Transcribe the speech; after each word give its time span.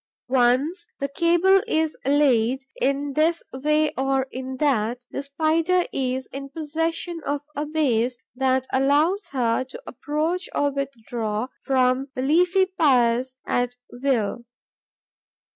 Once 0.29 0.87
the 0.99 1.07
cable 1.07 1.61
is 1.67 1.95
laid, 2.05 2.63
in 2.81 3.13
this 3.13 3.43
way 3.53 3.93
or 3.95 4.25
in 4.31 4.57
that, 4.57 5.05
the 5.11 5.21
Spider 5.21 5.85
is 5.93 6.27
in 6.33 6.49
possession 6.49 7.21
of 7.23 7.41
a 7.55 7.67
base 7.67 8.17
that 8.35 8.65
allows 8.73 9.27
her 9.29 9.63
to 9.65 9.79
approach 9.85 10.49
or 10.55 10.71
withdraw 10.71 11.49
from 11.63 12.07
the 12.15 12.23
leafy 12.23 12.65
piers 12.65 13.35
at 13.45 13.75
will. 13.91 14.45